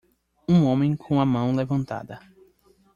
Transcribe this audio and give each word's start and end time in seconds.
Um 0.49 0.65
homem 0.65 0.95
com 0.97 1.21
a 1.21 1.25
mão 1.27 1.53
levantada. 1.53 2.19